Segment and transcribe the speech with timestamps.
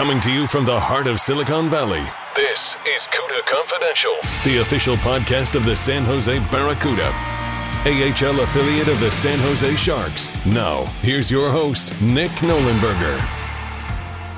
[0.00, 2.00] Coming to you from the heart of Silicon Valley,
[2.34, 4.16] This is CUDA Confidential.
[4.44, 7.12] the official podcast of the San Jose Barracuda,
[7.84, 10.32] AHL affiliate of the San Jose Sharks.
[10.46, 13.20] Now, here's your host, Nick Nollenberger.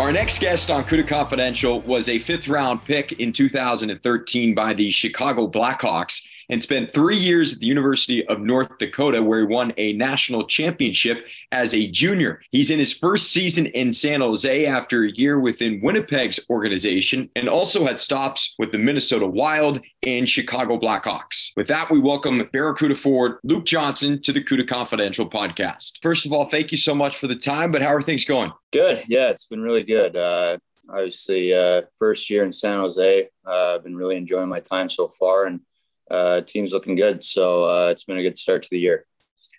[0.01, 4.91] Our next guest on Cuda Confidential was a fifth round pick in 2013 by the
[4.91, 9.73] Chicago Blackhawks and spent three years at the University of North Dakota, where he won
[9.79, 12.43] a national championship as a junior.
[12.51, 17.49] He's in his first season in San Jose after a year within Winnipeg's organization and
[17.49, 21.53] also had stops with the Minnesota Wild and Chicago Blackhawks.
[21.57, 25.93] With that, we welcome Barracuda forward Luke Johnson to the Cuda Confidential podcast.
[26.03, 28.53] First of all, thank you so much for the time, but how are things going?
[28.75, 29.05] Good.
[29.09, 30.17] Yeah, it's been really good.
[30.17, 33.29] Uh, obviously, uh, first year in San Jose.
[33.47, 35.61] Uh, I've been really enjoying my time so far, and
[36.11, 37.23] uh, team's looking good.
[37.23, 39.07] So uh, it's been a good start to the year.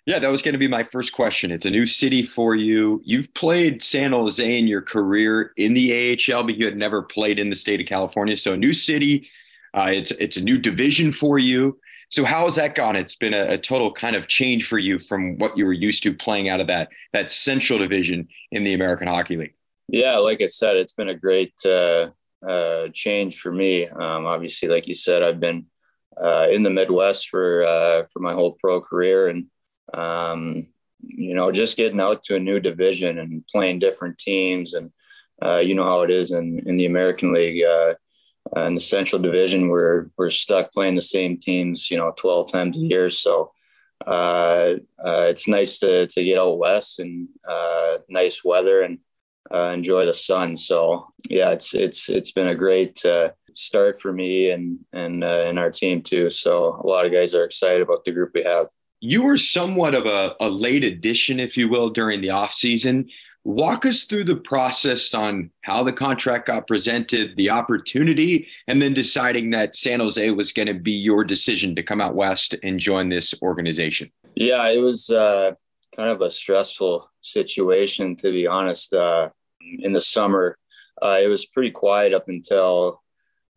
[0.06, 1.50] Yeah, that was going to be my first question.
[1.50, 3.00] It's a new city for you.
[3.04, 7.38] You've played San Jose in your career in the AHL, but you had never played
[7.38, 8.36] in the state of California.
[8.36, 9.28] So a new city.
[9.72, 11.78] Uh, it's it's a new division for you.
[12.10, 12.96] So how has that gone?
[12.96, 16.02] It's been a, a total kind of change for you from what you were used
[16.02, 19.54] to playing out of that that Central Division in the American Hockey League.
[19.88, 22.10] Yeah, like I said, it's been a great uh,
[22.46, 23.88] uh, change for me.
[23.88, 25.66] Um, obviously, like you said, I've been
[26.22, 29.46] uh, in the Midwest for uh, for my whole pro career, and
[29.92, 30.66] um,
[31.02, 34.92] you know, just getting out to a new division and playing different teams, and
[35.44, 37.64] uh, you know how it is in in the American League.
[37.64, 37.94] Uh,
[38.56, 42.76] in the Central Division, we're we're stuck playing the same teams, you know, twelve times
[42.76, 43.10] a year.
[43.10, 43.52] So
[44.06, 48.98] uh, uh, it's nice to to get out west and uh, nice weather and
[49.52, 50.56] uh, enjoy the sun.
[50.56, 55.44] So yeah, it's it's it's been a great uh, start for me and and uh,
[55.46, 56.30] and our team too.
[56.30, 58.68] So a lot of guys are excited about the group we have.
[59.00, 63.08] You were somewhat of a, a late addition, if you will, during the offseason.
[63.46, 68.94] Walk us through the process on how the contract got presented, the opportunity, and then
[68.94, 72.80] deciding that San Jose was going to be your decision to come out west and
[72.80, 74.10] join this organization.
[74.34, 75.52] Yeah, it was uh,
[75.94, 78.94] kind of a stressful situation, to be honest.
[78.94, 79.28] Uh,
[79.60, 80.56] in the summer,
[81.02, 83.02] uh, it was pretty quiet up until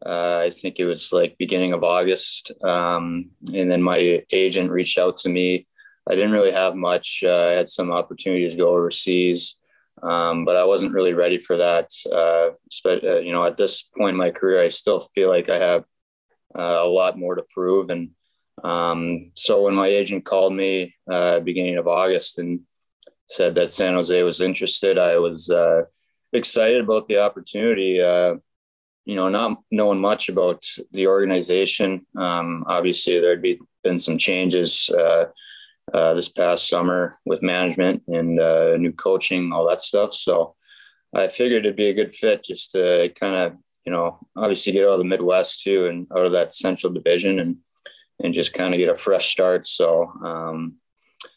[0.06, 2.52] uh, I think it was like beginning of August.
[2.64, 5.68] Um, and then my agent reached out to me.
[6.10, 7.24] I didn't really have much.
[7.26, 9.58] Uh, I had some opportunities to go overseas,
[10.02, 11.90] um, but I wasn't really ready for that.
[12.10, 12.52] Uh,
[12.84, 15.58] but, uh, you know, at this point in my career, I still feel like I
[15.58, 15.84] have
[16.58, 17.90] uh, a lot more to prove.
[17.90, 18.12] And
[18.64, 22.62] um, so when my agent called me uh, beginning of August and
[23.28, 25.52] said that San Jose was interested, I was
[26.32, 28.02] excited about the opportunity.
[28.02, 28.36] Uh,
[29.08, 32.06] you know, not knowing much about the organization.
[32.18, 35.28] Um, obviously, there'd be been some changes uh,
[35.94, 40.14] uh, this past summer with management and uh, new coaching, all that stuff.
[40.14, 40.56] So
[41.16, 43.54] I figured it'd be a good fit just to kind of,
[43.86, 47.40] you know, obviously get out of the Midwest too and out of that Central Division
[47.40, 47.56] and
[48.22, 49.68] and just kind of get a fresh start.
[49.68, 50.12] So.
[50.24, 50.76] Um,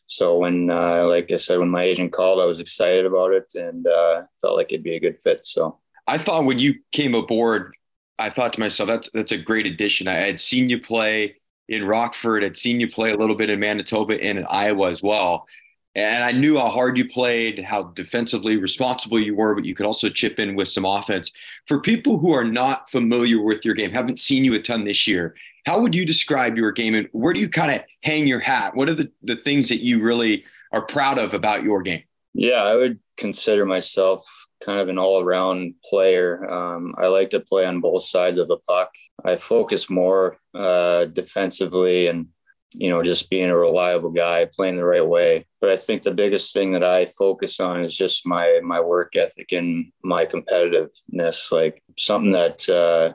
[0.09, 3.53] so when, uh, like I said, when my agent called, I was excited about it
[3.55, 5.47] and uh, felt like it'd be a good fit.
[5.47, 5.79] So
[6.11, 7.73] I thought when you came aboard,
[8.19, 10.09] I thought to myself, that's that's a great addition.
[10.09, 11.37] I had seen you play
[11.69, 15.05] in Rockford, I'd seen you play a little bit in Manitoba and in Iowa as
[15.05, 15.47] well.
[15.95, 19.87] And I knew how hard you played, how defensively responsible you were, but you could
[19.87, 21.33] also chip in with some offense.
[21.67, 25.07] For people who are not familiar with your game, haven't seen you a ton this
[25.07, 28.41] year, how would you describe your game and where do you kind of hang your
[28.41, 28.75] hat?
[28.75, 32.03] What are the, the things that you really are proud of about your game?
[32.35, 36.49] Yeah, I would consider myself kind of an all around player.
[36.51, 38.91] Um, I like to play on both sides of the puck.
[39.25, 42.29] I focus more uh, defensively and,
[42.73, 45.47] you know, just being a reliable guy, playing the right way.
[45.61, 49.17] But I think the biggest thing that I focus on is just my my work
[49.17, 53.13] ethic and my competitiveness, like something that uh,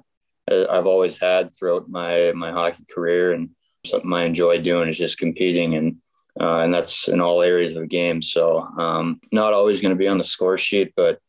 [0.52, 3.52] I've always had throughout my my hockey career, and
[3.86, 5.98] something I enjoy doing is just competing and
[6.40, 8.22] uh, and that's in all areas of the game.
[8.22, 11.20] So um, not always going to be on the score sheet, but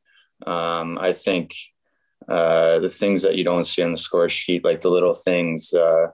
[0.44, 1.54] um, I think
[2.28, 5.72] uh, the things that you don't see on the score sheet, like the little things,
[5.72, 6.08] uh,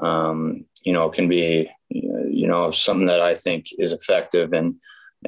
[0.00, 4.76] um, you know, can be you know something that I think is effective and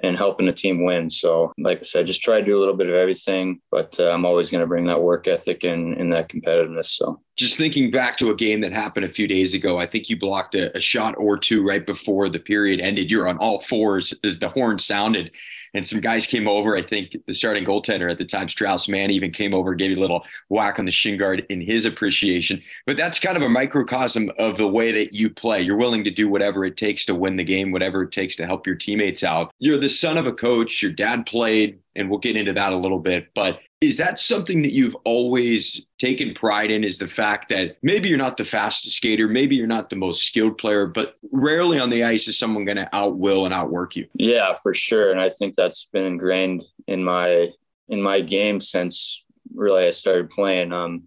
[0.02, 1.10] and helping the team win.
[1.10, 4.10] So, like I said, just try to do a little bit of everything, but uh,
[4.10, 6.86] I'm always going to bring that work ethic and, and that competitiveness.
[6.86, 10.08] So, just thinking back to a game that happened a few days ago, I think
[10.08, 13.10] you blocked a, a shot or two right before the period ended.
[13.10, 15.32] You're on all fours as the horn sounded
[15.74, 16.76] and some guys came over.
[16.76, 19.98] I think the starting goaltender at the time, Strauss Mann, even came over, gave you
[19.98, 22.62] a little whack on the shin guard in his appreciation.
[22.86, 25.62] But that's kind of a microcosm of the way that you play.
[25.62, 28.46] You're willing to do whatever it takes to win the game, whatever it takes to
[28.46, 29.52] help your teammates out.
[29.58, 30.82] You're the son of a coach.
[30.82, 33.28] Your dad played, and we'll get into that a little bit.
[33.34, 36.84] But is that something that you've always taken pride in?
[36.84, 40.26] Is the fact that maybe you're not the fastest skater, maybe you're not the most
[40.26, 44.06] skilled player, but rarely on the ice is someone going to outwill and outwork you.
[44.14, 45.10] Yeah, for sure.
[45.10, 47.48] And I think that's been ingrained in my
[47.88, 50.72] in my game since really I started playing.
[50.72, 51.04] Um,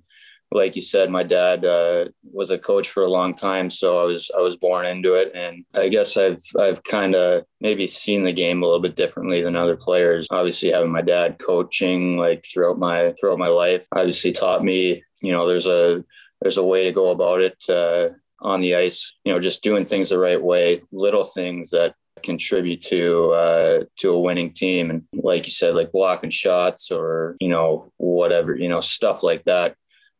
[0.54, 4.04] like you said, my dad uh, was a coach for a long time, so I
[4.04, 8.24] was I was born into it, and I guess I've I've kind of maybe seen
[8.24, 10.28] the game a little bit differently than other players.
[10.30, 15.32] Obviously, having my dad coaching like throughout my throughout my life, obviously taught me, you
[15.32, 16.04] know, there's a
[16.42, 18.10] there's a way to go about it uh,
[18.40, 19.14] on the ice.
[19.26, 24.12] You know, just doing things the right way, little things that contribute to uh, to
[24.12, 28.70] a winning team and like you said like blocking shots or you know whatever you
[28.70, 29.76] know stuff like that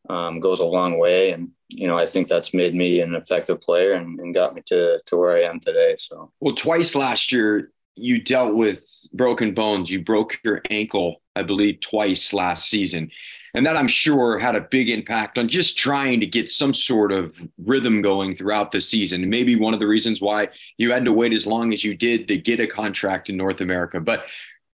[0.10, 1.32] um, goes a long way.
[1.32, 4.62] And, you know, I think that's made me an effective player and, and got me
[4.68, 5.96] to, to where I am today.
[5.98, 9.90] So, well, twice last year, you dealt with broken bones.
[9.90, 13.12] You broke your ankle, I believe, twice last season.
[13.56, 17.12] And that I'm sure had a big impact on just trying to get some sort
[17.12, 19.30] of rhythm going throughout the season.
[19.30, 22.28] Maybe one of the reasons why you had to wait as long as you did
[22.30, 24.00] to get a contract in North America.
[24.00, 24.26] But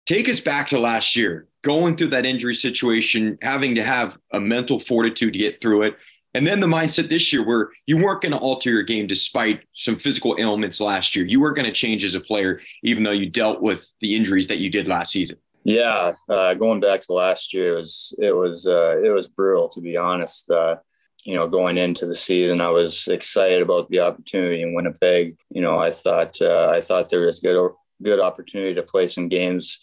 [0.07, 4.39] take us back to last year going through that injury situation, having to have a
[4.39, 5.97] mental fortitude to get through it.
[6.35, 9.63] And then the mindset this year where you weren't going to alter your game despite
[9.75, 11.25] some physical ailments last year.
[11.25, 14.49] You weren't going to change as a player, even though you dealt with the injuries
[14.49, 15.39] that you did last season.
[15.65, 19.71] Yeah, uh, going back to last year, it was it was uh, it was brutal
[19.71, 20.51] to be honest.
[20.51, 20.77] Uh,
[21.25, 25.39] you know, going into the season, I was excited about the opportunity in Winnipeg.
[25.49, 27.71] You know, I thought uh, I thought there was good
[28.03, 29.81] good opportunity to play some games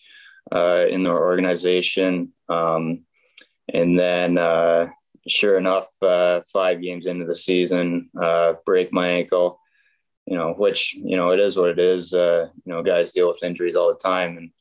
[0.54, 2.34] uh, in their organization.
[2.50, 3.06] Um,
[3.74, 4.88] and then, uh,
[5.28, 9.60] sure enough, uh, five games into the season, uh, break my ankle.
[10.28, 12.14] You know, which you know it is what it is.
[12.14, 14.52] Uh, you know, guys deal with injuries all the time, and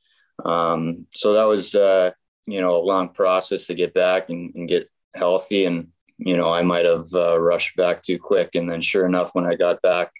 [0.45, 2.11] um, so that was uh,
[2.47, 5.67] you know a long process to get back and, and get healthy.
[5.67, 5.89] And
[6.19, 8.55] you know, I might have rushed back too quick.
[8.55, 10.13] And then, sure enough, when I got back,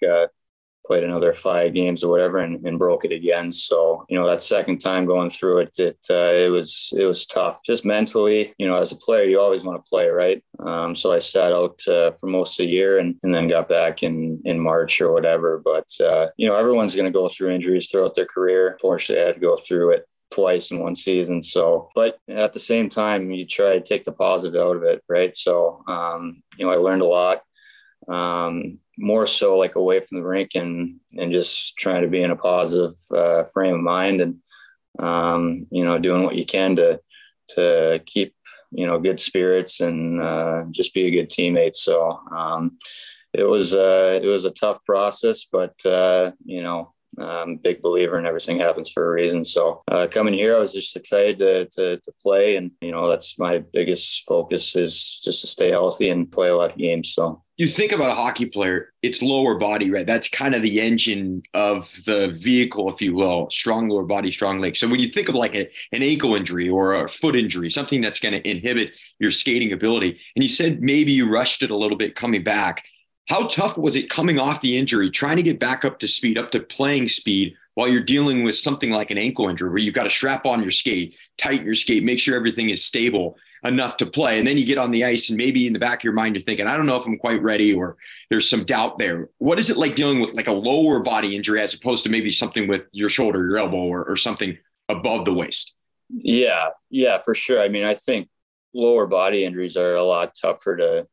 [0.91, 3.53] played another five games or whatever and, and, broke it again.
[3.53, 7.25] So, you know, that second time going through it, it, uh, it was, it was
[7.25, 10.43] tough just mentally, you know, as a player, you always want to play, right?
[10.59, 13.69] Um, so I sat out uh, for most of the year and, and then got
[13.69, 15.61] back in, in March or whatever.
[15.63, 18.77] But, uh, you know, everyone's going to go through injuries throughout their career.
[18.81, 21.41] Fortunately, I had to go through it twice in one season.
[21.41, 25.01] So, but at the same time, you try to take the positive out of it,
[25.07, 25.37] right?
[25.37, 27.43] So, um, you know, I learned a lot.
[28.09, 32.31] Um, more so like away from the rink and and just trying to be in
[32.31, 34.37] a positive uh, frame of mind and
[34.99, 36.99] um, you know doing what you can to
[37.49, 38.33] to keep
[38.71, 41.75] you know good spirits and uh, just be a good teammate.
[41.75, 42.77] So um,
[43.33, 47.81] it was uh, it was a tough process, but uh, you know I'm a big
[47.81, 49.43] believer in everything happens for a reason.
[49.43, 53.09] So uh, coming here, I was just excited to, to, to play, and you know
[53.09, 57.13] that's my biggest focus is just to stay healthy and play a lot of games.
[57.13, 60.07] So you think about a hockey player, it's lower body, right?
[60.07, 63.51] That's kind of the engine of the vehicle, if you will.
[63.51, 64.79] Strong lower body, strong legs.
[64.79, 68.01] So when you think of like a, an ankle injury or a foot injury, something
[68.01, 71.77] that's going to inhibit your skating ability, and you said maybe you rushed it a
[71.77, 72.83] little bit coming back
[73.27, 76.39] how tough was it coming off the injury, trying to get back up to speed,
[76.39, 79.93] up to playing speed, while you're dealing with something like an ankle injury where you've
[79.93, 83.97] got to strap on your skate, tighten your skate, make sure everything is stable enough
[83.97, 84.39] to play.
[84.39, 86.35] And then you get on the ice, and maybe in the back of your mind,
[86.35, 87.97] you're thinking, I don't know if I'm quite ready, or
[88.29, 89.29] there's some doubt there.
[89.37, 92.31] What is it like dealing with like a lower body injury as opposed to maybe
[92.31, 94.57] something with your shoulder, your elbow, or, or something
[94.89, 95.75] above the waist?
[96.09, 97.61] Yeah, yeah, for sure.
[97.61, 98.29] I mean, I think
[98.73, 101.07] lower body injuries are a lot tougher to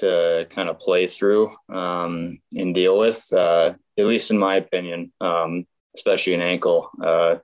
[0.00, 5.12] to kind of play through um, and deal with, uh, at least in my opinion,
[5.20, 6.90] um, especially an ankle.
[7.00, 7.36] Uh,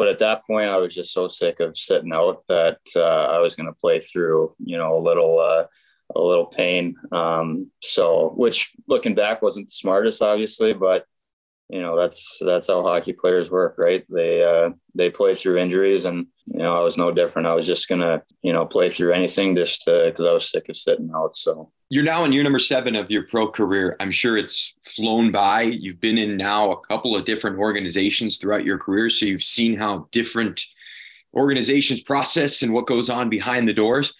[0.00, 3.38] but at that point, I was just so sick of sitting out that uh, I
[3.40, 5.66] was going to play through, you know, a little, uh,
[6.16, 6.96] a little pain.
[7.12, 11.04] Um, so, which looking back wasn't the smartest, obviously, but
[11.70, 14.04] you know that's that's how hockey players work, right?
[14.08, 17.46] They uh, they play through injuries, and you know I was no different.
[17.46, 20.76] I was just gonna you know play through anything just because I was sick of
[20.76, 21.36] sitting out.
[21.36, 23.96] So you're now in year number seven of your pro career.
[24.00, 25.62] I'm sure it's flown by.
[25.62, 29.78] You've been in now a couple of different organizations throughout your career, so you've seen
[29.78, 30.64] how different
[31.34, 34.12] organizations process and what goes on behind the doors.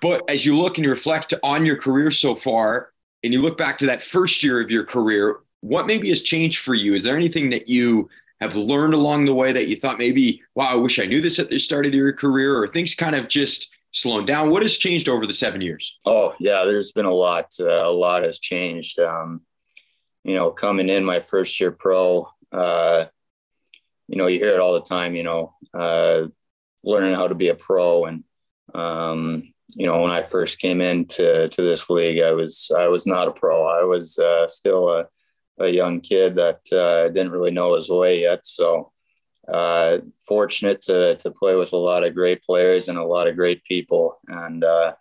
[0.00, 2.90] But as you look and you reflect on your career so far,
[3.22, 6.60] and you look back to that first year of your career, what maybe has changed
[6.60, 6.94] for you?
[6.94, 8.08] Is there anything that you
[8.40, 11.38] have learned along the way that you thought maybe, wow, I wish I knew this
[11.38, 14.50] at the start of your career, or things kind of just slowing down?
[14.50, 15.94] What has changed over the seven years?
[16.06, 17.54] Oh yeah, there's been a lot.
[17.58, 18.98] Uh, a lot has changed.
[18.98, 19.42] Um,
[20.24, 23.06] you know, coming in my first year pro, uh,
[24.08, 25.14] you know, you hear it all the time.
[25.14, 26.22] You know, uh,
[26.82, 28.24] learning how to be a pro, and
[28.74, 33.06] um, you know, when I first came into to this league, I was I was
[33.06, 33.66] not a pro.
[33.66, 35.08] I was uh, still a,
[35.60, 38.46] a young kid that uh, didn't really know his way yet.
[38.46, 38.92] So
[39.48, 43.36] uh, fortunate to to play with a lot of great players and a lot of
[43.36, 44.18] great people.
[44.28, 44.94] And uh,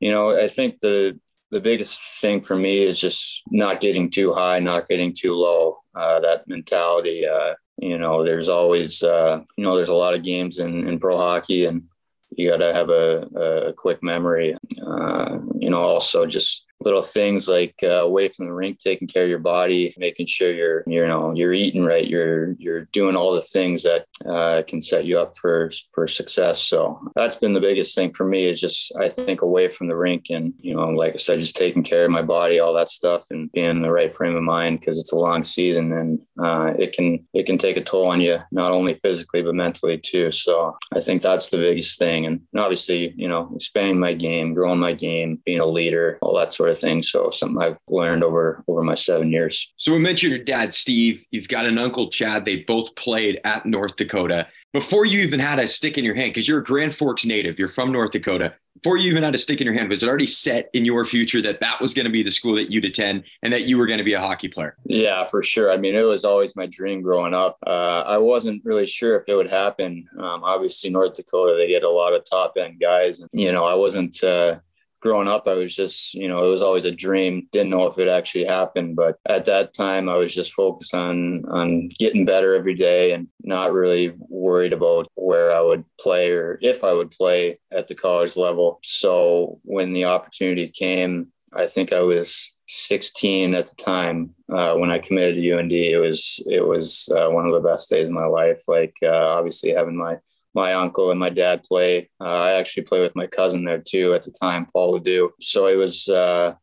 [0.00, 1.18] you know, I think the
[1.50, 5.78] the biggest thing for me is just not getting too high, not getting too low.
[5.94, 7.26] Uh, that mentality.
[7.26, 11.16] Uh, you know, there's always you know there's a lot of games in in pro
[11.16, 11.82] hockey and
[12.30, 14.56] you got to have a, a, quick memory.
[14.84, 19.24] Uh, you know, also just little things like uh, away from the rink, taking care
[19.24, 23.32] of your body, making sure you're, you know, you're eating right, you're you're doing all
[23.32, 26.62] the things that uh, can set you up for for success.
[26.62, 29.96] So that's been the biggest thing for me is just I think away from the
[29.96, 32.90] rink and you know, like I said, just taking care of my body, all that
[32.90, 36.20] stuff, and being in the right frame of mind because it's a long season and
[36.42, 39.98] uh, it can it can take a toll on you not only physically but mentally
[39.98, 40.30] too.
[40.30, 44.78] So I think that's the biggest thing, and obviously you know expanding my game, growing
[44.78, 47.02] my game, being a leader, all that sort of thing.
[47.02, 49.72] So something I've learned over over my seven years.
[49.76, 51.22] So we mentioned your dad, Steve.
[51.30, 52.44] You've got an uncle, Chad.
[52.44, 54.46] They both played at North Dakota.
[54.72, 57.58] Before you even had a stick in your hand, because you're a Grand Forks native,
[57.58, 58.54] you're from North Dakota.
[58.82, 61.06] Before you even had a stick in your hand, was it already set in your
[61.06, 63.78] future that that was going to be the school that you'd attend and that you
[63.78, 64.76] were going to be a hockey player?
[64.84, 65.72] Yeah, for sure.
[65.72, 67.56] I mean, it was always my dream growing up.
[67.66, 70.06] Uh, I wasn't really sure if it would happen.
[70.18, 73.20] Um, obviously, North Dakota, they get a lot of top end guys.
[73.20, 74.22] And, you know, I wasn't.
[74.22, 74.58] Uh,
[75.00, 77.48] growing up, I was just, you know, it was always a dream.
[77.52, 81.44] Didn't know if it actually happened, but at that time, I was just focused on
[81.46, 86.58] on getting better every day and not really worried about where I would play or
[86.62, 88.80] if I would play at the college level.
[88.82, 94.90] So when the opportunity came, I think I was 16 at the time uh, when
[94.90, 95.72] I committed to UND.
[95.72, 98.62] It was it was uh, one of the best days of my life.
[98.66, 100.18] Like uh, obviously having my
[100.56, 102.08] my uncle and my dad play.
[102.18, 105.28] Uh, I actually play with my cousin there too at the time, Paul LaDue.
[105.40, 106.54] So it was uh,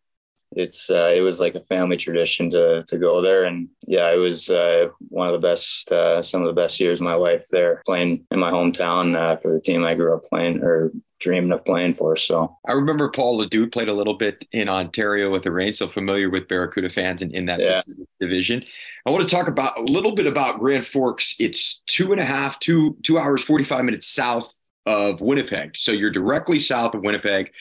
[0.56, 4.18] it's uh, it was like a family tradition to to go there, and yeah, it
[4.18, 7.46] was uh, one of the best, uh, some of the best years of my life
[7.52, 10.92] there, playing in my hometown uh, for the team I grew up playing or
[11.24, 12.16] dreaming of playing for.
[12.16, 15.88] So I remember Paul LaDue played a little bit in Ontario with the Reign, so
[15.88, 17.82] familiar with Barracuda fans in, in that yeah.
[18.20, 18.64] division.
[19.06, 21.36] I want to talk about a little bit about Grand Forks.
[21.40, 24.48] It's two and a half, two two hours, forty five minutes south
[24.86, 25.78] of Winnipeg.
[25.78, 27.52] So you're directly south of Winnipeg.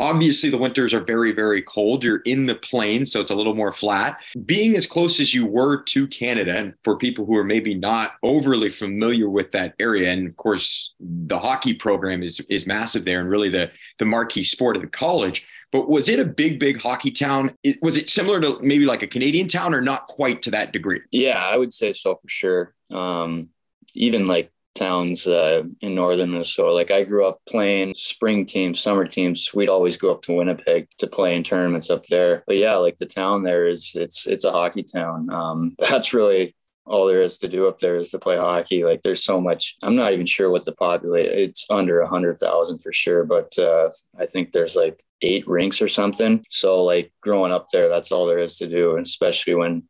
[0.00, 2.02] Obviously, the winters are very, very cold.
[2.02, 4.16] You're in the plains, so it's a little more flat.
[4.46, 8.14] Being as close as you were to Canada, and for people who are maybe not
[8.22, 13.20] overly familiar with that area, and of course, the hockey program is is massive there,
[13.20, 15.46] and really the the marquee sport of the college.
[15.70, 17.56] But was it a big, big hockey town?
[17.82, 21.02] was it similar to maybe like a Canadian town, or not quite to that degree?
[21.10, 22.74] Yeah, I would say so for sure.
[22.90, 23.50] Um,
[23.94, 26.72] even like towns uh, in northern Minnesota.
[26.72, 29.52] Like I grew up playing spring teams, summer teams.
[29.52, 32.44] We'd always go up to Winnipeg to play in tournaments up there.
[32.46, 35.30] But yeah, like the town there is it's it's a hockey town.
[35.30, 36.54] Um, that's really
[36.86, 38.84] all there is to do up there is to play hockey.
[38.84, 39.76] Like there's so much.
[39.82, 41.32] I'm not even sure what the population.
[41.34, 45.82] It's under a hundred thousand for sure, but uh, I think there's like eight rinks
[45.82, 46.44] or something.
[46.48, 49.84] So like growing up there, that's all there is to do, and especially when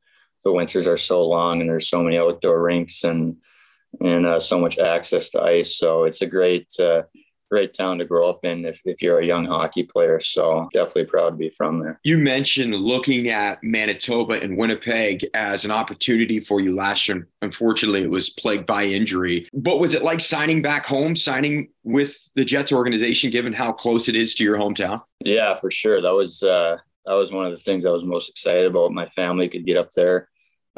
[0.45, 3.37] the winters are so long and there's so many outdoor rinks and
[4.01, 5.77] and uh, so much access to ice.
[5.77, 7.03] So it's a great, uh,
[7.51, 10.21] great town to grow up in if, if you're a young hockey player.
[10.21, 11.99] So definitely proud to be from there.
[12.05, 17.27] You mentioned looking at Manitoba and Winnipeg as an opportunity for you last year.
[17.43, 19.49] Unfortunately, it was plagued by injury.
[19.53, 24.09] But was it like signing back home, signing with the Jets organization, given how close
[24.09, 25.03] it is to your hometown?
[25.25, 26.01] Yeah, for sure.
[26.01, 28.93] That was uh, that was one of the things I was most excited about.
[28.93, 30.30] My family could get up there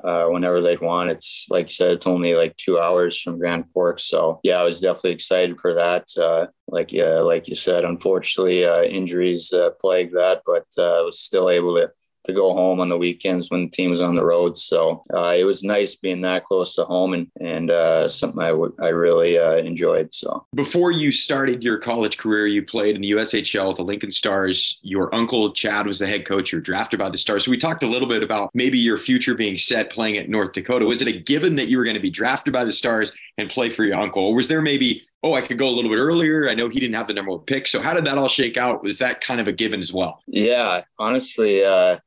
[0.02, 1.11] uh, whenever they'd want.
[1.11, 4.04] It's like you said, it's only like two hours from Grand Forks.
[4.04, 6.06] So yeah, I was definitely excited for that.
[6.18, 11.02] Uh, like yeah, like you said, unfortunately, uh, injuries uh, plagued that, but uh, I
[11.02, 11.90] was still able to
[12.25, 14.57] to go home on the weekends when the team was on the road.
[14.59, 18.49] So uh, it was nice being that close to home and and uh, something I,
[18.49, 20.14] w- I really uh, enjoyed.
[20.14, 24.11] So before you started your college career, you played in the USHL with the Lincoln
[24.11, 24.79] Stars.
[24.83, 26.52] Your uncle Chad was the head coach.
[26.52, 27.45] You were drafted by the Stars.
[27.45, 30.52] So we talked a little bit about maybe your future being set playing at North
[30.52, 30.85] Dakota.
[30.85, 33.49] Was it a given that you were going to be drafted by the Stars and
[33.49, 35.99] play for your uncle, or was there maybe oh, I could go a little bit
[35.99, 36.49] earlier.
[36.49, 37.67] I know he didn't have the number one pick.
[37.67, 38.83] So how did that all shake out?
[38.83, 40.21] Was that kind of a given as well?
[40.26, 41.99] Yeah, honestly, uh,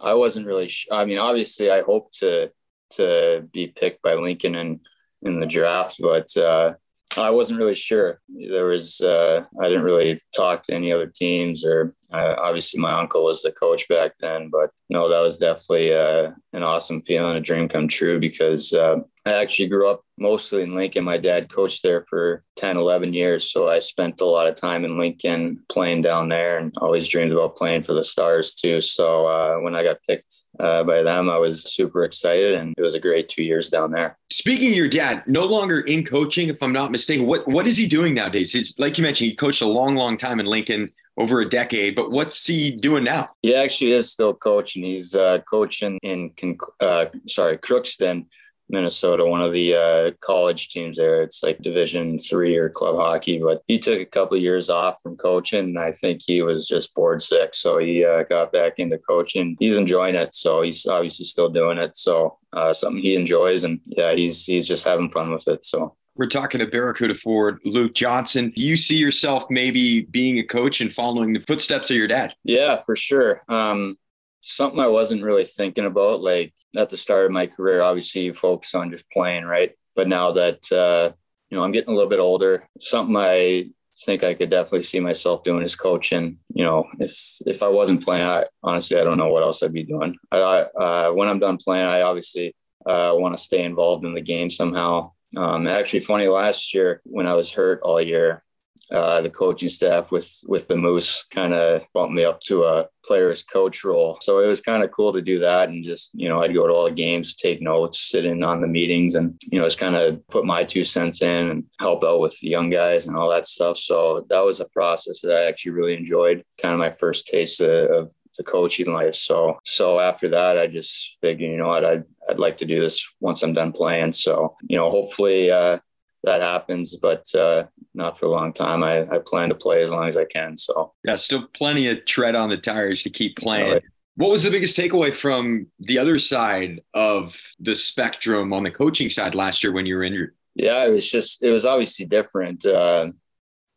[0.00, 0.68] I wasn't really.
[0.68, 2.50] Sh- I mean, obviously, I hope to
[2.90, 4.80] to be picked by Lincoln in
[5.22, 6.74] in the draft, but uh,
[7.16, 8.20] I wasn't really sure.
[8.28, 12.92] There was uh, I didn't really talk to any other teams, or uh, obviously my
[12.92, 14.50] uncle was the coach back then.
[14.50, 18.98] But no, that was definitely uh, an awesome feeling, a dream come true because uh,
[19.26, 21.04] I actually grew up mostly in Lincoln.
[21.04, 23.50] My dad coached there for 10, 11 years.
[23.50, 27.32] So I spent a lot of time in Lincoln playing down there and always dreamed
[27.32, 28.80] about playing for the Stars too.
[28.80, 32.82] So uh, when I got picked uh, by them, I was super excited and it
[32.82, 34.16] was a great two years down there.
[34.30, 37.76] Speaking of your dad, no longer in coaching, if I'm not mistaken, what, what is
[37.76, 38.52] he doing nowadays?
[38.52, 41.96] He's, like you mentioned, he coached a long, long time in Lincoln over a decade.
[41.96, 43.30] But what's he doing now?
[43.42, 44.84] He actually is still coaching.
[44.84, 46.32] He's uh, coaching in
[46.80, 48.26] uh, sorry Crookston,
[48.68, 51.22] Minnesota, one of the uh, college teams there.
[51.22, 53.38] It's like Division three or club hockey.
[53.38, 56.66] But he took a couple of years off from coaching, and I think he was
[56.66, 59.56] just bored sick, so he uh, got back into coaching.
[59.58, 61.96] He's enjoying it, so he's obviously still doing it.
[61.96, 65.64] So uh, something he enjoys, and yeah, he's he's just having fun with it.
[65.64, 68.52] So we're talking to Barracuda Ford, Luke Johnson.
[68.56, 72.34] Do you see yourself maybe being a coach and following the footsteps of your dad?
[72.42, 73.42] Yeah, for sure.
[73.48, 73.98] Um,
[74.46, 76.22] something I wasn't really thinking about.
[76.22, 79.72] Like at the start of my career, obviously you focus on just playing, right?
[79.94, 81.12] But now that uh,
[81.50, 83.70] you know I'm getting a little bit older, something I
[84.04, 86.38] think I could definitely see myself doing is coaching.
[86.54, 89.72] You know, if if I wasn't playing, I honestly I don't know what else I'd
[89.72, 90.16] be doing.
[90.30, 94.20] I, uh, when I'm done playing, I obviously uh, want to stay involved in the
[94.20, 95.12] game somehow.
[95.36, 98.44] Um, actually, funny last year when I was hurt all year,
[98.92, 102.86] uh, the coaching staff with with the Moose kind of bumped me up to a
[103.04, 104.18] player's coach role.
[104.20, 106.66] So it was kind of cool to do that, and just you know I'd go
[106.66, 109.78] to all the games, take notes, sit in on the meetings, and you know just
[109.78, 113.16] kind of put my two cents in and help out with the young guys and
[113.16, 113.76] all that stuff.
[113.78, 116.44] So that was a process that I actually really enjoyed.
[116.58, 119.14] Kind of my first taste of, of the coaching life.
[119.14, 122.80] So so after that, I just figured, you know what, I'd I'd like to do
[122.80, 124.12] this once I'm done playing.
[124.12, 125.78] So you know, hopefully uh,
[126.26, 128.84] that happens, but uh, not for a long time.
[128.84, 130.56] I, I plan to play as long as I can.
[130.56, 133.72] So yeah, still plenty of tread on the tires to keep playing.
[133.72, 133.82] Right.
[134.16, 139.10] What was the biggest takeaway from the other side of the spectrum on the coaching
[139.10, 140.34] side last year when you were injured?
[140.54, 142.64] Yeah, it was just it was obviously different.
[142.64, 143.12] Uh,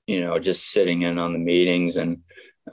[0.07, 2.19] you know, just sitting in on the meetings and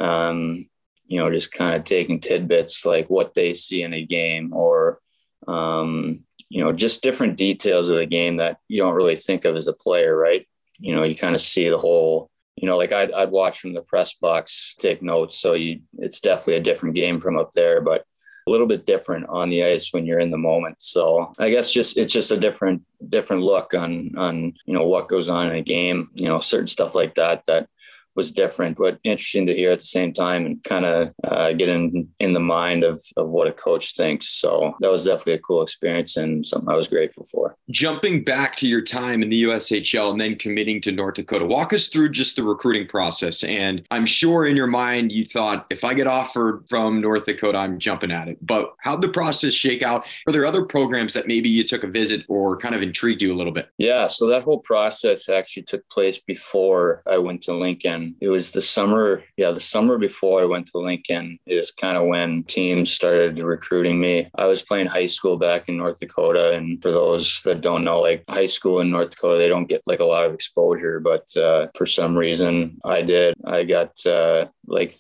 [0.01, 0.67] um,
[1.07, 5.01] you know, just kind of taking tidbits like what they see in a game or,
[5.47, 9.57] um, you know, just different details of the game that you don't really think of
[9.57, 10.47] as a player, right?
[10.79, 13.75] You know, you kind of see the whole, you know, like I'd, I'd watch from
[13.75, 15.39] the press box, take notes.
[15.39, 18.05] So you, it's definitely a different game from up there, but
[18.47, 20.77] a little bit different on the ice when you're in the moment.
[20.79, 25.09] So I guess just, it's just a different, different look on, on, you know, what
[25.09, 27.69] goes on in a game, you know, certain stuff like that, that
[28.17, 31.69] was different, but interesting to hear at the same time and kind of uh, get
[31.69, 34.29] in, in the mind of, of what a coach thinks.
[34.29, 37.57] So that was definitely a cool experience and something I was grateful for.
[37.71, 41.73] Jumping back to your time in the USHL and then committing to North Dakota, walk
[41.73, 43.43] us through just the recruiting process.
[43.45, 47.59] And I'm sure in your mind you thought, if I get offered from North Dakota,
[47.59, 48.39] I'm jumping at it.
[48.45, 50.05] But how'd the process shake out?
[50.27, 53.33] Are there other programs that maybe you took a visit or kind of intrigued you
[53.33, 53.69] a little bit?
[53.79, 58.51] Yeah, so that whole process actually took place before I went to Lincoln it was
[58.51, 62.91] the summer, yeah, the summer before I went to Lincoln is kind of when teams
[62.91, 64.29] started recruiting me.
[64.35, 66.53] I was playing high school back in North Dakota.
[66.53, 69.83] And for those that don't know, like high school in North Dakota, they don't get
[69.87, 71.01] like a lot of exposure.
[71.01, 73.35] But uh, for some reason, I did.
[73.45, 74.93] I got uh, like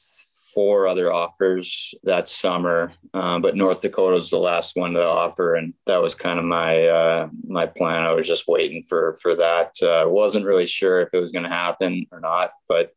[0.56, 5.54] four other offers that summer, uh, but North Dakota was the last one to offer,
[5.54, 8.04] and that was kind of my uh, my plan.
[8.04, 9.74] I was just waiting for for that.
[9.82, 12.92] Uh, wasn't really sure if it was going to happen or not, but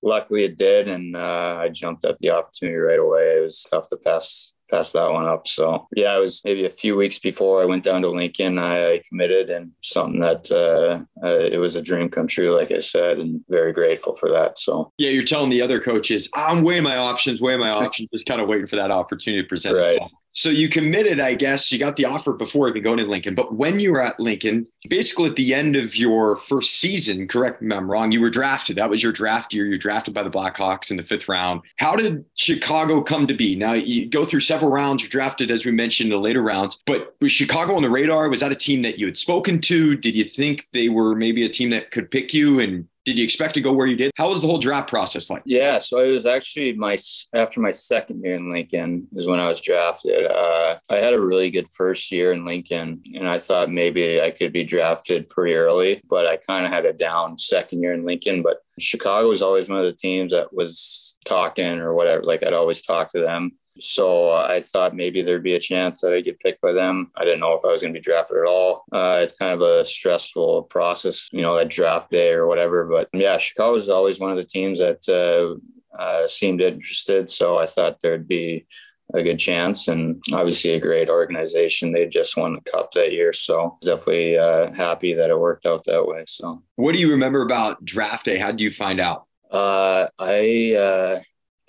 [0.00, 3.38] luckily it did, and uh, I jumped at the opportunity right away.
[3.38, 5.46] It was tough to pass pass that one up.
[5.46, 8.58] So yeah, it was maybe a few weeks before I went down to Lincoln.
[8.58, 12.78] I committed, and something that uh, uh, it was a dream come true, like I
[12.78, 14.58] said, and very grateful for that.
[14.58, 18.26] So yeah, you're telling the other coaches, I'm weighing my options, weighing my options, just
[18.26, 19.90] kind of waiting for that opportunity to present right.
[19.90, 20.10] itself.
[20.32, 21.70] So you committed, I guess.
[21.70, 23.34] You got the offer before even going to Lincoln.
[23.34, 27.60] But when you were at Lincoln, basically at the end of your first season, correct
[27.60, 28.76] me if I'm wrong, you were drafted.
[28.76, 29.66] That was your draft year.
[29.66, 31.60] You're drafted by the Blackhawks in the fifth round.
[31.76, 33.54] How did Chicago come to be?
[33.54, 35.02] Now you go through several rounds.
[35.02, 36.78] You're drafted, as we mentioned, in the later rounds.
[36.86, 38.28] But was Chicago on the radar?
[38.30, 39.96] Was that a team that you had spoken to?
[39.96, 42.58] Did you think they were maybe a team that could pick you?
[42.58, 44.12] And did you expect to go where you did?
[44.16, 45.42] How was the whole draft process like?
[45.44, 46.96] Yeah, so it was actually my
[47.34, 50.26] after my second year in Lincoln is when I was drafted.
[50.26, 54.30] Uh, I had a really good first year in Lincoln, and I thought maybe I
[54.30, 58.04] could be drafted pretty early, but I kind of had a down second year in
[58.04, 58.42] Lincoln.
[58.42, 62.22] But Chicago was always one of the teams that was talking or whatever.
[62.22, 66.12] Like I'd always talk to them so I thought maybe there'd be a chance that
[66.12, 67.10] I'd get picked by them.
[67.16, 68.84] I didn't know if I was going to be drafted at all.
[68.92, 72.84] Uh, it's kind of a stressful process, you know, that draft day or whatever.
[72.86, 77.30] But yeah, Chicago was always one of the teams that uh, uh, seemed interested.
[77.30, 78.66] So I thought there'd be
[79.14, 81.92] a good chance and obviously a great organization.
[81.92, 83.32] They just won the cup that year.
[83.32, 86.24] So definitely uh, happy that it worked out that way.
[86.26, 88.38] So what do you remember about draft day?
[88.38, 89.26] How did you find out?
[89.50, 91.20] Uh, I, uh,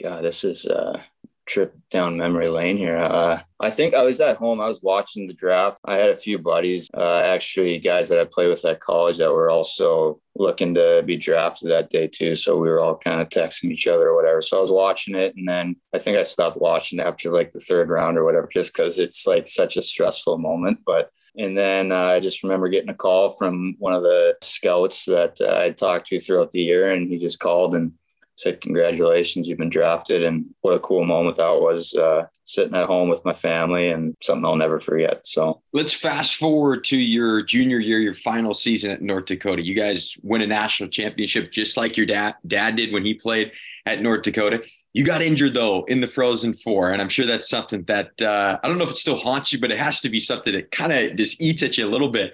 [0.02, 1.02] God, this is, uh,
[1.46, 2.98] trip down memory lane here.
[2.98, 4.62] Uh, I think I was at home.
[4.62, 5.80] I was watching the draft.
[5.86, 9.32] I had a few buddies, uh, actually guys that I played with at college that
[9.32, 12.36] were also looking to be drafted that day too.
[12.36, 14.42] So we were all kind of texting each other or whatever.
[14.42, 17.60] So I was watching it, and then I think I stopped watching after like the
[17.60, 20.80] third round or whatever, just because it's like such a stressful moment.
[20.86, 25.06] But and then uh, I just remember getting a call from one of the scouts
[25.06, 27.94] that uh, I talked to throughout the year, and he just called and
[28.36, 30.24] said, Congratulations, you've been drafted.
[30.24, 34.16] And what a cool moment that was uh, sitting at home with my family and
[34.22, 35.26] something I'll never forget.
[35.26, 39.64] So let's fast forward to your junior year, your final season at North Dakota.
[39.64, 43.52] You guys win a national championship just like your dad, dad did when he played
[43.86, 44.64] at North Dakota.
[44.94, 48.60] You got injured though in the Frozen Four, and I'm sure that's something that uh,
[48.62, 50.70] I don't know if it still haunts you, but it has to be something that
[50.70, 52.34] kind of just eats at you a little bit.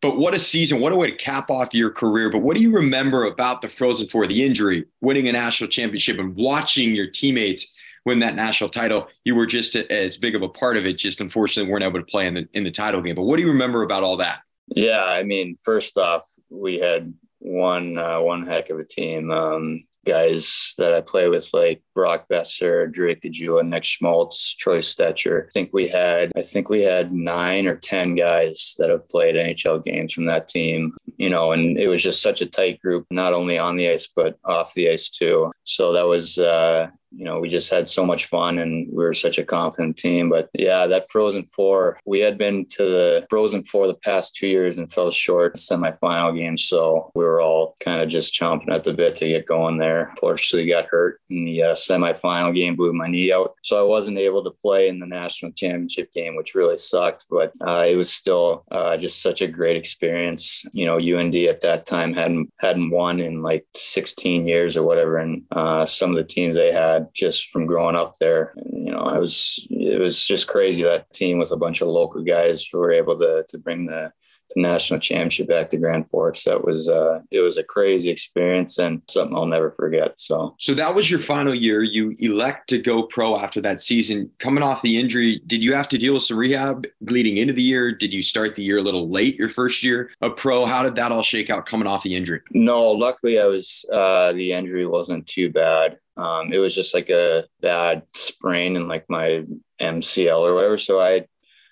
[0.00, 2.30] But what a season, what a way to cap off your career.
[2.30, 6.18] But what do you remember about the Frozen Four, the injury, winning a national championship,
[6.18, 9.08] and watching your teammates win that national title?
[9.24, 12.06] You were just as big of a part of it, just unfortunately weren't able to
[12.06, 13.16] play in the in the title game.
[13.16, 14.38] But what do you remember about all that?
[14.68, 19.32] Yeah, I mean, first off, we had one uh, one heck of a team.
[19.32, 25.46] Um, guys that I play with, like Brock Boeser, Drake Caggiula, Nick Schmaltz, Troy Stecher.
[25.46, 29.34] I think we had, I think we had nine or 10 guys that have played
[29.34, 33.06] NHL games from that team, you know, and it was just such a tight group,
[33.10, 35.52] not only on the ice, but off the ice too.
[35.64, 39.14] So that was, uh, you know, we just had so much fun and we were
[39.14, 40.28] such a confident team.
[40.28, 44.46] But yeah, that Frozen Four, we had been to the Frozen Four the past two
[44.46, 46.64] years and fell short in semifinal games.
[46.64, 50.10] So we were all kind of just chomping at the bit to get going there.
[50.10, 53.54] Unfortunately, got hurt in the uh, semifinal game, blew my knee out.
[53.62, 57.24] So I wasn't able to play in the national championship game, which really sucked.
[57.30, 60.64] But uh, it was still uh, just such a great experience.
[60.72, 65.18] You know, UND at that time hadn't hadn't won in like 16 years or whatever,
[65.18, 68.52] and uh, some of the teams they had had just from growing up there.
[68.56, 71.88] And, you know, I was it was just crazy that team with a bunch of
[71.88, 74.12] local guys were able to to bring the
[74.54, 76.44] the national championship back to Grand Forks.
[76.44, 80.18] That was uh, it was a crazy experience and something I'll never forget.
[80.18, 81.82] So, so that was your final year.
[81.82, 84.30] You elect to go pro after that season.
[84.38, 87.62] Coming off the injury, did you have to deal with some rehab leading into the
[87.62, 87.92] year?
[87.92, 90.64] Did you start the year a little late your first year of pro?
[90.66, 92.40] How did that all shake out coming off the injury?
[92.52, 95.98] No, luckily I was uh, the injury wasn't too bad.
[96.16, 99.44] Um, it was just like a bad sprain in like my
[99.80, 100.76] MCL or whatever.
[100.76, 101.26] So I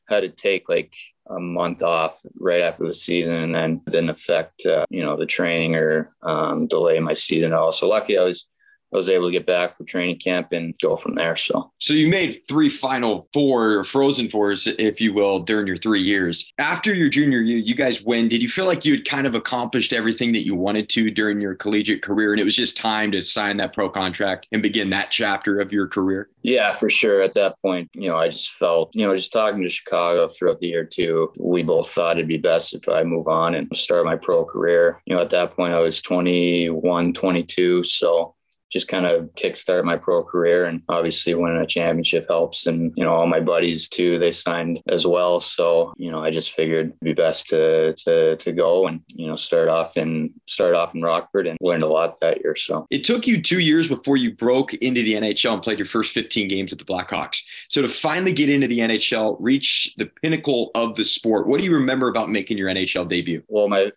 [0.08, 0.94] had to take like
[1.30, 5.26] a month off right after the season and then didn't affect uh, you know the
[5.26, 7.72] training or um, delay my season at all.
[7.72, 8.46] So lucky I was
[8.92, 11.36] I was able to get back for training camp and go from there.
[11.36, 15.76] So, so you made three Final Four, or Frozen Fours, if you will, during your
[15.76, 16.52] three years.
[16.58, 18.28] After your junior year, you guys win.
[18.28, 21.40] Did you feel like you had kind of accomplished everything that you wanted to during
[21.40, 24.90] your collegiate career, and it was just time to sign that pro contract and begin
[24.90, 26.30] that chapter of your career?
[26.42, 27.22] Yeah, for sure.
[27.22, 30.60] At that point, you know, I just felt, you know, just talking to Chicago throughout
[30.60, 34.04] the year too, we both thought it'd be best if I move on and start
[34.04, 35.02] my pro career.
[35.06, 38.35] You know, at that point, I was 21, 22, so
[38.76, 40.66] just kind of kickstart my pro career.
[40.66, 42.66] And obviously, winning a championship helps.
[42.66, 45.40] And, you know, all my buddies too, they signed as well.
[45.40, 49.26] So, you know, I just figured it'd be best to, to, to go and, you
[49.26, 52.54] know, start off in, start off in Rockford and learned a lot that year.
[52.54, 55.86] So it took you two years before you broke into the NHL and played your
[55.86, 57.40] first 15 games with the Blackhawks.
[57.70, 61.64] So to finally get into the NHL, reach the pinnacle of the sport, what do
[61.64, 63.42] you remember about making your NHL debut?
[63.48, 63.90] Well, my,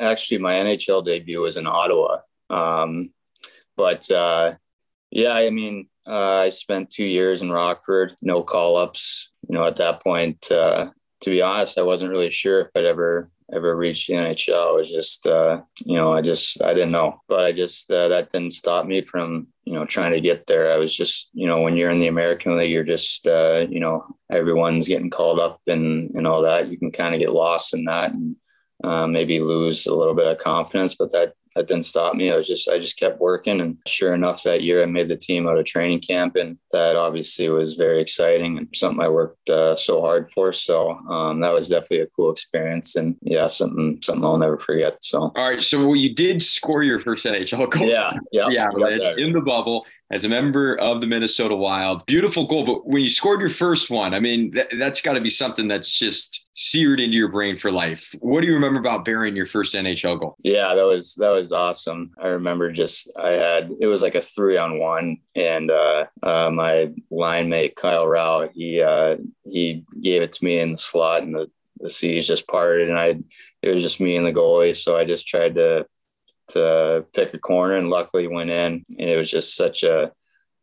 [0.00, 2.18] actually, my NHL debut was in Ottawa.
[2.50, 3.10] Um,
[3.76, 4.54] but uh,
[5.10, 9.64] yeah, I mean, uh, I spent two years in Rockford, no call ups, you know,
[9.64, 10.90] at that point, uh,
[11.22, 14.70] to be honest, I wasn't really sure if I'd ever ever reach the NHL.
[14.70, 18.08] It was just, uh, you know, I just, I didn't know, but I just, uh,
[18.08, 20.72] that didn't stop me from, you know, trying to get there.
[20.72, 23.80] I was just, you know, when you're in the American League, you're just, uh, you
[23.80, 26.68] know, everyone's getting called up and, and all that.
[26.68, 28.36] You can kind of get lost in that and
[28.82, 32.30] uh, maybe lose a little bit of confidence, but that that didn't stop me.
[32.30, 35.16] I was just I just kept working, and sure enough, that year I made the
[35.16, 39.48] team out of training camp, and that obviously was very exciting and something I worked
[39.50, 40.52] uh, so hard for.
[40.52, 44.98] So um, that was definitely a cool experience, and yeah, something something I'll never forget.
[45.00, 47.88] So all right, so you did score your first NHL goal.
[47.88, 52.06] Yeah, yeah, yeah, in the bubble as a member of the Minnesota Wild.
[52.06, 52.64] Beautiful goal.
[52.64, 55.66] But when you scored your first one, I mean, that, has got to be something
[55.66, 58.14] that's just seared into your brain for life.
[58.20, 60.36] What do you remember about burying your first NHL goal?
[60.44, 62.12] Yeah, that was that was awesome.
[62.22, 66.50] I remember just I had it was like a three on one, and uh, uh,
[66.50, 71.24] my line mate Kyle Rau he uh, he gave it to me in the slot,
[71.24, 71.50] and the
[71.80, 73.16] the seas just parted, and I
[73.62, 75.86] it was just me and the goalie, so I just tried to
[76.48, 78.84] to pick a corner and luckily went in.
[78.98, 80.12] And it was just such a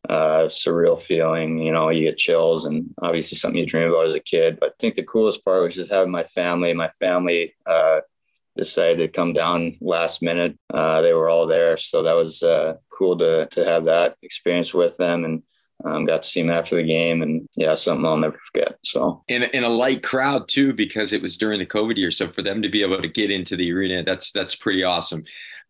[0.08, 1.60] uh, surreal feeling.
[1.60, 4.60] You know, you get chills and obviously something you dream about as a kid.
[4.60, 6.74] But I think the coolest part was just having my family.
[6.74, 8.02] My family uh,
[8.56, 10.58] decided to come down last minute.
[10.74, 11.78] Uh, they were all there.
[11.78, 15.26] So that was uh, cool to, to have that experience with them.
[15.26, 15.44] And
[15.86, 18.78] um, got to see him after the game, and yeah, something I'll never forget.
[18.84, 22.12] So, in in a light crowd too, because it was during the COVID year.
[22.12, 25.24] So for them to be able to get into the arena, that's that's pretty awesome.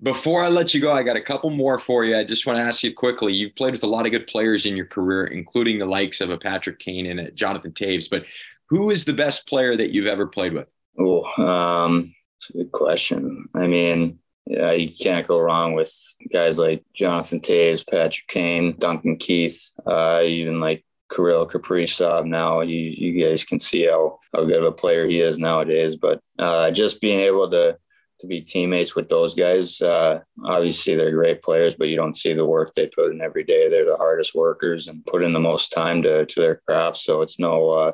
[0.04, 2.18] Before I let you go, I got a couple more for you.
[2.18, 3.34] I just want to ask you quickly.
[3.34, 6.32] You've played with a lot of good players in your career, including the likes of
[6.32, 8.10] a Patrick Kane and a Jonathan Toews.
[8.10, 8.24] But
[8.70, 10.68] who is the best player that you've ever played with?
[11.00, 12.14] Oh, um,
[12.52, 13.48] good question.
[13.54, 15.94] I mean, yeah, you can't go wrong with
[16.34, 20.84] guys like Jonathan Toews, Patrick Kane, Duncan Keith, uh, even like
[21.14, 22.26] Kirill Kaprizov.
[22.26, 25.96] Now you you guys can see how how good of a player he is nowadays.
[25.96, 27.78] But uh, just being able to
[28.22, 29.82] to be teammates with those guys.
[29.82, 33.44] Uh, obviously, they're great players, but you don't see the work they put in every
[33.44, 33.70] day.
[33.70, 36.98] They're the hardest workers and put in the most time to to their craft.
[36.98, 37.92] So it's no uh,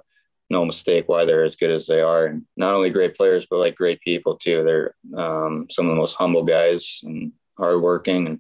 [0.50, 3.60] no mistake why they're as good as they are, and not only great players, but
[3.60, 4.64] like great people too.
[4.64, 8.40] They're um, some of the most humble guys and hardworking and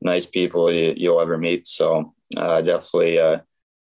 [0.00, 1.66] nice people you, will ever meet.
[1.66, 3.38] So uh, definitely uh,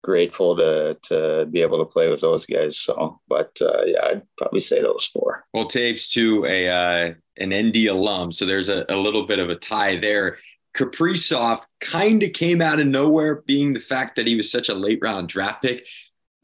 [0.03, 2.77] grateful to to be able to play with those guys.
[2.77, 5.45] So, but uh, yeah, I'd probably say those four.
[5.53, 9.49] Well, Toews to a uh, an ND alum, so there's a, a little bit of
[9.49, 10.37] a tie there.
[10.75, 14.73] Kaprizov kind of came out of nowhere, being the fact that he was such a
[14.73, 15.85] late round draft pick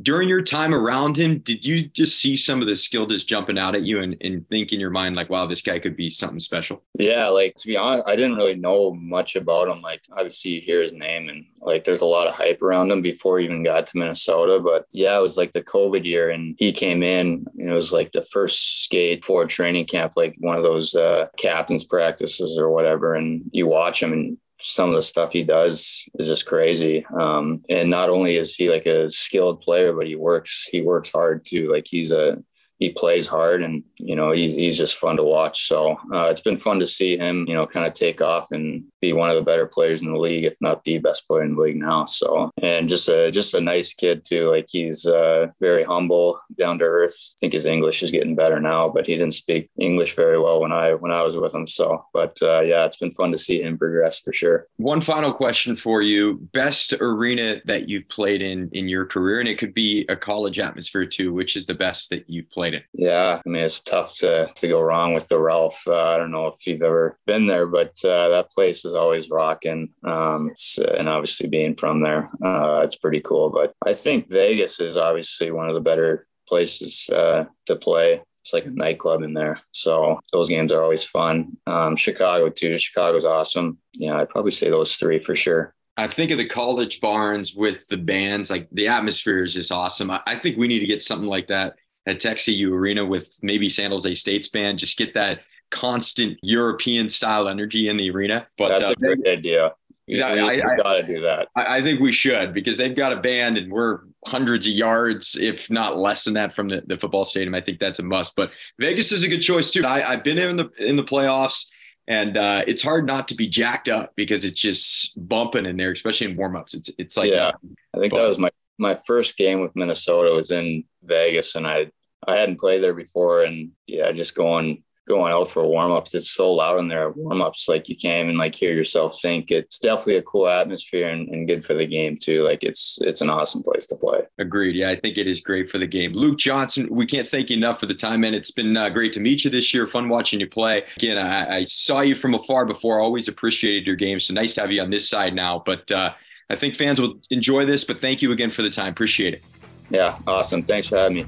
[0.03, 3.57] during your time around him, did you just see some of the skill just jumping
[3.57, 6.09] out at you and, and think in your mind, like, wow, this guy could be
[6.09, 6.83] something special?
[6.99, 9.81] Yeah, like to be honest, I didn't really know much about him.
[9.81, 13.01] Like, obviously, you hear his name and like there's a lot of hype around him
[13.01, 14.59] before he even got to Minnesota.
[14.59, 17.91] But yeah, it was like the COVID year and he came in and it was
[17.91, 22.69] like the first skate for training camp, like one of those uh, captain's practices or
[22.69, 23.15] whatever.
[23.15, 27.05] And you watch him and some of the stuff he does is just crazy.
[27.19, 31.11] Um, and not only is he like a skilled player, but he works he works
[31.11, 31.71] hard too.
[31.71, 32.41] Like he's a
[32.83, 35.67] he plays hard and you know he, he's just fun to watch.
[35.69, 38.83] So uh, it's been fun to see him you know kind of take off and
[38.99, 41.55] be one of the better players in the league if not the best player in
[41.55, 42.03] the league now.
[42.05, 44.49] So and just a just a nice kid too.
[44.49, 47.15] Like he's uh, very humble down to earth.
[47.15, 50.59] I think his english is getting better now but he didn't speak english very well
[50.59, 51.67] when i when i was with him.
[51.67, 54.67] So but uh, yeah it's been fun to see him progress for sure.
[54.75, 56.49] One final question for you.
[56.53, 60.59] Best arena that you've played in in your career and it could be a college
[60.59, 61.33] atmosphere too.
[61.33, 62.83] Which is the best that you've played it.
[62.93, 65.81] Yeah, I mean it's tough to to go wrong with the Ralph.
[65.87, 69.29] Uh, I don't know if you've ever been there, but uh, that place is always
[69.29, 69.89] rocking.
[70.03, 73.49] Um, uh, and obviously being from there, uh, it's pretty cool.
[73.49, 78.21] But I think Vegas is obviously one of the better places uh, to play.
[78.43, 81.57] It's like a nightclub in there, so those games are always fun.
[81.65, 82.77] Um, Chicago too.
[82.77, 83.77] Chicago's awesome.
[83.93, 85.73] Yeah, I'd probably say those three for sure.
[85.95, 90.09] I think of the college barns with the bands, like the atmosphere is just awesome.
[90.09, 93.33] I, I think we need to get something like that at Tech CU Arena with
[93.41, 94.79] maybe San Jose State's band.
[94.79, 98.47] Just get that constant European style energy in the arena.
[98.57, 99.73] But that's uh, a great idea.
[100.05, 101.47] Yeah, I, I, got to do that.
[101.55, 105.37] I, I, think we should because they've got a band and we're hundreds of yards,
[105.37, 107.55] if not less than that, from the, the football stadium.
[107.55, 108.35] I think that's a must.
[108.35, 109.85] But Vegas is a good choice too.
[109.85, 111.67] I, have been in the in the playoffs,
[112.07, 115.93] and uh, it's hard not to be jacked up because it's just bumping in there,
[115.93, 116.73] especially in warmups.
[116.73, 117.51] It's it's like yeah.
[117.95, 121.91] I think that was my my first game with Minnesota was in Vegas, and I
[122.25, 126.15] I hadn't played there before, and yeah, just going going out for warm ups.
[126.15, 129.51] It's so loud in there warm ups, like you can't even like hear yourself think.
[129.51, 132.43] It's definitely a cool atmosphere and, and, good for the game too.
[132.43, 134.21] Like it's it's an awesome place to play.
[134.39, 134.75] Agreed.
[134.75, 136.13] Yeah, I think it is great for the game.
[136.13, 138.33] Luke Johnson, we can't thank you enough for the time, man.
[138.33, 139.87] It's been uh, great to meet you this year.
[139.87, 140.83] Fun watching you play.
[140.95, 142.99] Again, I, I, saw you from afar before.
[142.99, 144.19] Always appreciated your game.
[144.19, 145.61] So nice to have you on this side now.
[145.65, 146.13] But uh,
[146.49, 147.83] I think fans will enjoy this.
[147.83, 148.89] But thank you again for the time.
[148.89, 149.43] Appreciate it.
[149.89, 150.63] Yeah, awesome.
[150.63, 151.25] Thanks for having me.